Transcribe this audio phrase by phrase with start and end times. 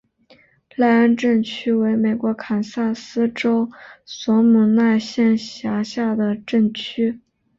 [0.77, 3.69] 赖恩镇区为美国堪萨斯州
[4.03, 7.19] 索姆奈县辖下的镇区。